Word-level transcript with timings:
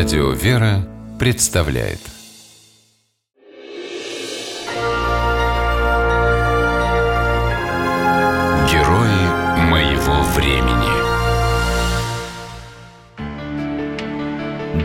Радио 0.00 0.30
«Вера» 0.30 0.88
представляет 1.18 2.00
Герои 8.72 9.24
моего 9.68 10.22
времени 10.34 10.88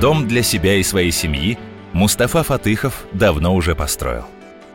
Дом 0.02 0.28
для 0.28 0.44
себя 0.44 0.76
и 0.76 0.84
своей 0.84 1.12
семьи 1.12 1.58
Мустафа 1.94 2.44
Фатыхов 2.44 3.06
давно 3.14 3.56
уже 3.56 3.74
построил. 3.74 4.26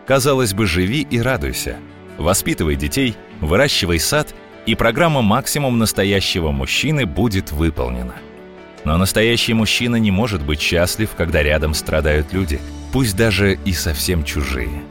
Казалось 0.07 0.55
бы, 0.55 0.67
живи 0.67 1.03
и 1.03 1.21
радуйся. 1.21 1.77
Воспитывай 2.17 2.77
детей, 2.77 3.15
выращивай 3.43 3.99
сад, 3.99 4.35
и 4.65 4.75
программа 4.75 5.21
«Максимум 5.21 5.79
настоящего 5.79 6.51
мужчины» 6.51 7.05
будет 7.05 7.53
выполнена– 7.53 8.15
но 8.85 8.97
настоящий 8.97 9.55
мужчина 9.55 9.97
не 9.97 10.11
может 10.11 10.43
быть 10.43 10.61
счастлив, 10.61 11.11
когда 11.17 11.43
рядом 11.43 11.75
страдают 11.75 12.33
люди, 12.33 12.61
пусть 12.93 13.17
даже 13.17 13.59
и 13.65 13.73
совсем 13.73 14.25
чужие. 14.25 14.83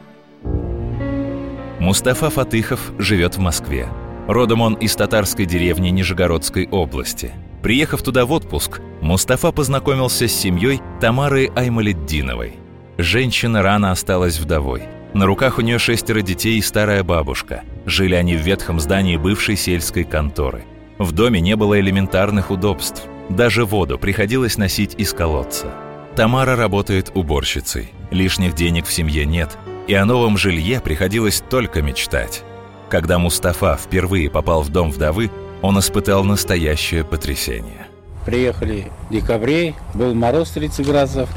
Мустафа 1.78 2.30
Фатыхов 2.30 2.92
живет 2.98 3.36
в 3.36 3.40
Москве. 3.40 3.88
Родом 4.28 4.60
он 4.60 4.74
из 4.74 4.94
татарской 4.94 5.46
деревни 5.46 5.88
Нижегородской 5.88 6.68
области. 6.68 7.32
Приехав 7.62 8.02
туда 8.02 8.26
в 8.26 8.32
отпуск, 8.32 8.80
Мустафа 9.00 9.50
познакомился 9.50 10.28
с 10.28 10.32
семьей 10.32 10.80
Тамары 11.00 11.50
Аймаледдиновой. 11.56 12.54
Женщина 12.98 13.62
рано 13.62 13.90
осталась 13.90 14.38
вдовой. 14.38 14.82
На 15.14 15.26
руках 15.26 15.58
у 15.58 15.62
нее 15.62 15.78
шестеро 15.78 16.20
детей 16.20 16.58
и 16.58 16.62
старая 16.62 17.02
бабушка. 17.02 17.64
Жили 17.86 18.14
они 18.14 18.36
в 18.36 18.42
ветхом 18.42 18.78
здании 18.78 19.16
бывшей 19.16 19.56
сельской 19.56 20.04
конторы. 20.04 20.64
В 21.00 21.10
доме 21.10 21.40
не 21.40 21.56
было 21.56 21.80
элементарных 21.80 22.52
удобств– 22.52 23.02
даже 23.30 23.64
воду 23.64 23.96
приходилось 23.96 24.58
носить 24.58 24.96
из 24.98 25.12
колодца. 25.12 25.72
Тамара 26.16 26.56
работает 26.56 27.12
уборщицей. 27.14 27.92
Лишних 28.10 28.56
денег 28.56 28.86
в 28.86 28.92
семье 28.92 29.24
нет, 29.24 29.56
и 29.86 29.94
о 29.94 30.04
новом 30.04 30.36
жилье 30.36 30.80
приходилось 30.80 31.40
только 31.48 31.80
мечтать. 31.80 32.42
Когда 32.88 33.20
Мустафа 33.20 33.76
впервые 33.76 34.28
попал 34.28 34.62
в 34.62 34.70
дом 34.70 34.90
вдовы, 34.90 35.30
он 35.62 35.78
испытал 35.78 36.24
настоящее 36.24 37.04
потрясение. 37.04 37.86
Приехали 38.26 38.88
в 39.08 39.12
декабре, 39.12 39.74
был 39.94 40.12
мороз 40.12 40.50
30 40.50 40.84
градусов, 40.84 41.30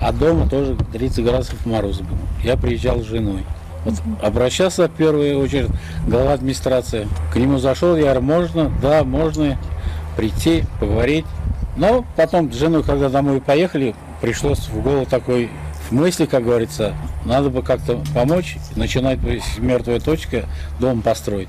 а 0.00 0.12
дома 0.12 0.48
тоже 0.48 0.76
30 0.92 1.24
градусов 1.24 1.66
мороз 1.66 1.98
был. 1.98 2.16
Я 2.44 2.56
приезжал 2.56 3.00
с 3.00 3.06
женой. 3.06 3.44
Вот 3.84 3.94
обращался 4.22 4.88
в 4.88 4.92
первую 4.92 5.38
очередь 5.38 5.70
глава 6.06 6.34
администрации. 6.34 7.08
К 7.32 7.36
нему 7.36 7.58
зашел, 7.58 7.96
я 7.96 8.02
говорю, 8.02 8.22
можно? 8.22 8.72
Да, 8.82 9.04
можно 9.04 9.58
прийти, 10.16 10.64
поговорить. 10.78 11.24
Но 11.76 12.04
потом 12.16 12.52
с 12.52 12.56
женой, 12.56 12.82
когда 12.82 13.08
домой 13.08 13.40
поехали, 13.40 13.94
пришлось 14.20 14.68
в 14.68 14.82
голову 14.82 15.06
такой 15.06 15.50
в 15.88 15.92
мысли, 15.92 16.26
как 16.26 16.44
говорится, 16.44 16.94
надо 17.24 17.50
бы 17.50 17.62
как-то 17.62 18.02
помочь, 18.14 18.56
начинать 18.76 19.18
с 19.20 19.58
мертвой 19.58 20.00
точки 20.00 20.44
дом 20.78 21.02
построить. 21.02 21.48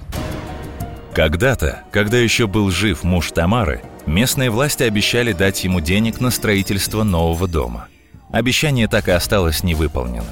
Когда-то, 1.13 1.81
когда 1.91 2.17
еще 2.17 2.47
был 2.47 2.71
жив 2.71 3.03
муж 3.03 3.31
Тамары, 3.31 3.81
местные 4.05 4.49
власти 4.49 4.83
обещали 4.83 5.33
дать 5.33 5.63
ему 5.63 5.81
денег 5.81 6.21
на 6.21 6.31
строительство 6.31 7.03
нового 7.03 7.47
дома. 7.47 7.87
Обещание 8.31 8.87
так 8.87 9.09
и 9.09 9.11
осталось 9.11 9.63
невыполненным. 9.63 10.25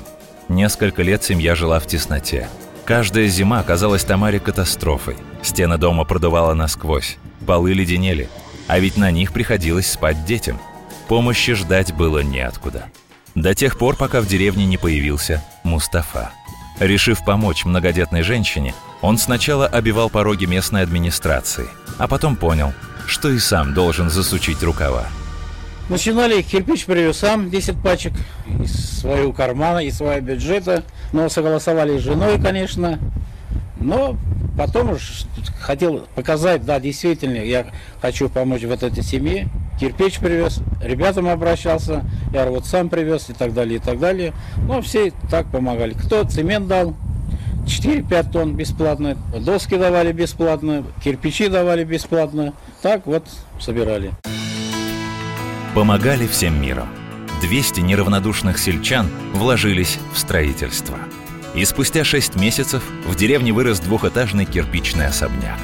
Несколько 0.49 1.03
лет 1.03 1.23
семья 1.23 1.53
жила 1.53 1.79
в 1.79 1.85
тесноте. 1.85 2.49
Каждая 2.83 3.27
зима 3.27 3.61
казалась 3.61 4.03
Тамаре 4.03 4.39
катастрофой. 4.39 5.15
Стены 5.43 5.77
дома 5.77 6.05
продувало 6.05 6.55
насквозь, 6.55 7.17
полы 7.45 7.73
леденели, 7.73 8.29
а 8.67 8.79
ведь 8.79 8.97
на 8.97 9.11
них 9.11 9.31
приходилось 9.31 9.91
спать 9.91 10.25
детям. 10.25 10.59
Помощи 11.07 11.53
ждать 11.53 11.93
было 11.93 12.23
неоткуда. 12.23 12.85
До 13.35 13.53
тех 13.53 13.77
пор, 13.77 13.95
пока 13.95 14.21
в 14.21 14.27
деревне 14.27 14.65
не 14.65 14.77
появился 14.77 15.43
Мустафа. 15.63 16.31
Решив 16.79 17.23
помочь 17.23 17.63
многодетной 17.63 18.23
женщине, 18.23 18.73
он 19.01 19.19
сначала 19.19 19.67
обивал 19.67 20.09
пороги 20.09 20.45
местной 20.45 20.81
администрации, 20.81 21.67
а 21.99 22.07
потом 22.07 22.35
понял, 22.35 22.73
что 23.05 23.29
и 23.29 23.37
сам 23.37 23.75
должен 23.75 24.09
засучить 24.09 24.63
рукава. 24.63 25.05
Начинали, 25.89 26.41
кирпич 26.41 26.85
привез 26.85 27.17
сам, 27.17 27.49
10 27.49 27.81
пачек, 27.81 28.13
из 28.63 28.99
своего 28.99 29.33
кармана, 29.33 29.79
из 29.79 29.97
своего 29.97 30.25
бюджета. 30.25 30.83
Но 31.11 31.29
согласовали 31.29 31.97
с 31.97 32.01
женой, 32.01 32.39
конечно. 32.39 32.99
Но 33.79 34.17
Потом 34.59 34.89
уж 34.89 35.23
хотел 35.61 36.05
показать, 36.15 36.65
да, 36.65 36.81
действительно, 36.81 37.37
я 37.37 37.67
хочу 38.01 38.27
помочь 38.27 38.63
вот 38.63 38.83
этой 38.83 39.01
семье. 39.01 39.47
Кирпич 39.79 40.19
привез, 40.19 40.59
ребятам 40.83 41.29
обращался, 41.29 42.03
я 42.33 42.45
вот 42.47 42.65
сам 42.65 42.89
привез 42.89 43.29
и 43.29 43.33
так 43.33 43.53
далее, 43.53 43.77
и 43.77 43.79
так 43.79 43.99
далее. 43.99 44.33
Но 44.67 44.81
все 44.81 45.13
так 45.31 45.49
помогали. 45.49 45.93
Кто 45.93 46.25
цемент 46.25 46.67
дал, 46.67 46.93
4-5 47.67 48.31
тонн 48.33 48.55
бесплатно, 48.57 49.15
доски 49.33 49.77
давали 49.77 50.11
бесплатно, 50.11 50.83
кирпичи 51.01 51.47
давали 51.47 51.85
бесплатно. 51.85 52.53
Так 52.81 53.07
вот 53.07 53.23
собирали. 53.61 54.11
Помогали 55.73 56.27
всем 56.27 56.61
миром. 56.61 56.89
200 57.41 57.81
неравнодушных 57.81 58.57
сельчан 58.57 59.07
вложились 59.33 59.97
в 60.13 60.19
строительство– 60.19 60.97
и 61.55 61.65
спустя 61.65 62.03
шесть 62.03 62.35
месяцев 62.35 62.83
в 63.05 63.15
деревне 63.15 63.51
вырос 63.51 63.79
двухэтажный 63.79 64.45
кирпичный 64.45 65.07
особняк. 65.07 65.59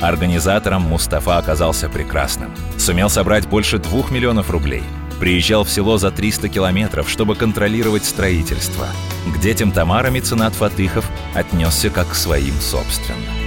Организатором 0.00 0.82
Мустафа 0.82 1.38
оказался 1.38 1.88
прекрасным. 1.88 2.50
Сумел 2.78 3.10
собрать 3.10 3.48
больше 3.48 3.78
двух 3.78 4.10
миллионов 4.10 4.50
рублей. 4.50 4.84
Приезжал 5.18 5.64
в 5.64 5.70
село 5.70 5.98
за 5.98 6.12
300 6.12 6.48
километров, 6.48 7.10
чтобы 7.10 7.34
контролировать 7.34 8.04
строительство. 8.04 8.86
К 9.34 9.40
детям 9.40 9.72
Тамара 9.72 10.10
меценат 10.10 10.54
Фатыхов 10.54 11.10
отнесся 11.34 11.90
как 11.90 12.10
к 12.10 12.14
своим 12.14 12.54
собственным. 12.60 13.37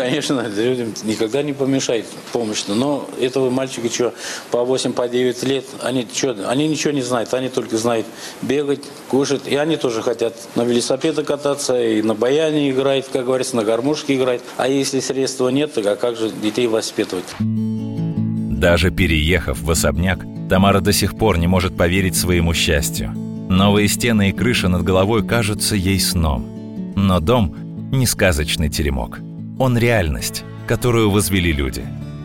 Конечно, 0.00 0.48
людям 0.48 0.94
никогда 1.04 1.42
не 1.42 1.52
помешает 1.52 2.06
помощь. 2.32 2.64
Но 2.68 3.06
этого 3.20 3.50
мальчика, 3.50 3.90
что, 3.90 4.14
по 4.50 4.64
8, 4.64 4.94
по 4.94 5.06
9 5.06 5.42
лет, 5.42 5.66
они, 5.82 6.08
что, 6.10 6.48
они 6.48 6.68
ничего 6.68 6.94
не 6.94 7.02
знают. 7.02 7.34
Они 7.34 7.50
только 7.50 7.76
знают 7.76 8.06
бегать, 8.40 8.80
кушать. 9.10 9.42
И 9.46 9.56
они 9.56 9.76
тоже 9.76 10.00
хотят 10.00 10.34
на 10.54 10.62
велосипеде 10.62 11.22
кататься, 11.22 11.78
и 11.78 12.00
на 12.00 12.14
баяне 12.14 12.70
играть, 12.70 13.10
как 13.12 13.26
говорится, 13.26 13.56
на 13.56 13.64
гармошке 13.64 14.16
играть. 14.16 14.40
А 14.56 14.68
если 14.68 15.00
средства 15.00 15.50
нет, 15.50 15.74
то 15.74 15.82
а 15.92 15.96
как 15.96 16.16
же 16.16 16.30
детей 16.30 16.66
воспитывать? 16.66 17.26
Даже 17.38 18.90
переехав 18.90 19.60
в 19.60 19.70
особняк, 19.70 20.20
Тамара 20.48 20.80
до 20.80 20.94
сих 20.94 21.18
пор 21.18 21.36
не 21.36 21.46
может 21.46 21.76
поверить 21.76 22.16
своему 22.16 22.54
счастью. 22.54 23.10
Новые 23.50 23.86
стены 23.86 24.30
и 24.30 24.32
крыша 24.32 24.68
над 24.68 24.82
головой 24.82 25.26
кажутся 25.26 25.76
ей 25.76 26.00
сном. 26.00 26.94
Но 26.96 27.20
дом– 27.20 27.54
не 27.92 28.06
сказочный 28.06 28.70
теремок– 28.70 29.18
он 29.60 29.76
реальность, 29.76 30.42
которую 30.66 31.10
возвели 31.10 31.52
люди. 31.52 31.84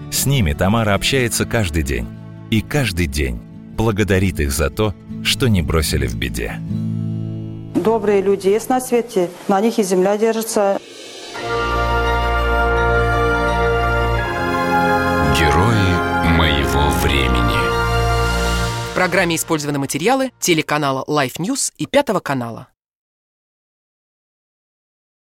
С 0.09 0.25
ними 0.25 0.53
Тамара 0.53 0.93
общается 0.93 1.45
каждый 1.45 1.83
день. 1.83 2.07
И 2.49 2.61
каждый 2.61 3.07
день 3.07 3.41
благодарит 3.75 4.39
их 4.39 4.53
за 4.53 4.69
то, 4.69 4.95
что 5.21 5.47
не 5.47 5.61
бросили 5.61 6.07
в 6.07 6.15
беде. 6.15 6.57
Добрые 7.75 8.21
люди 8.21 8.47
есть 8.47 8.69
на 8.69 8.79
свете, 8.79 9.29
на 9.49 9.59
них 9.59 9.77
и 9.79 9.83
земля 9.83 10.17
держится. 10.17 10.79
Герои 15.37 16.37
моего 16.37 16.89
времени. 17.03 17.59
В 18.91 18.95
программе 18.95 19.35
использованы 19.35 19.79
материалы 19.79 20.31
телеканала 20.39 21.03
Life 21.05 21.35
News 21.39 21.73
и 21.77 21.85
Пятого 21.85 22.21
канала. 22.21 22.69